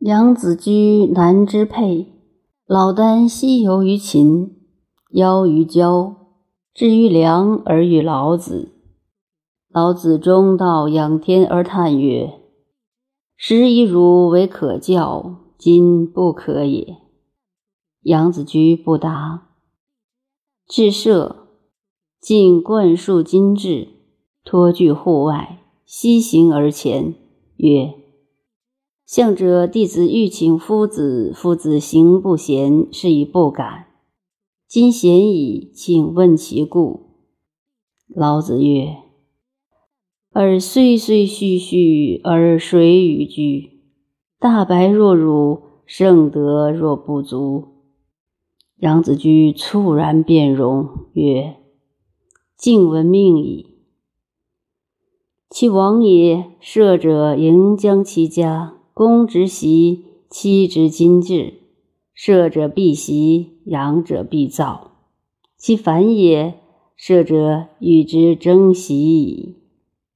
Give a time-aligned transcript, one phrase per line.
[0.00, 2.06] 杨子居南之沛，
[2.64, 4.56] 老聃西游于秦，
[5.10, 6.16] 邀于郊，
[6.72, 8.72] 至于梁而遇老子。
[9.68, 12.32] 老子中道仰天而叹曰
[13.36, 16.96] ：“时以汝为可教，今不可也。”
[18.00, 19.48] 杨子居不答。
[20.66, 21.48] 至舍，
[22.18, 23.86] 尽灌树金至，
[24.44, 27.14] 托具户外，西行而前，
[27.58, 27.92] 曰：
[29.10, 33.86] 向者弟子欲请夫子，夫子行不贤，是以不敢。
[34.68, 37.16] 今贤矣，请问其故。
[38.06, 38.98] 老子曰
[40.30, 43.80] ：“尔虽虽虚虚，而谁与居？
[44.38, 47.64] 大白若辱，圣德若不足。”
[48.78, 51.56] 杨子居猝然变容，曰
[52.56, 53.74] ：“敬闻命矣。
[55.48, 61.54] 其王也，射者迎将其家。”公执席，妻执金制，
[62.12, 64.90] 射者必袭，养者必躁。
[65.56, 66.60] 其反也，
[66.96, 69.56] 射者与之争袭矣。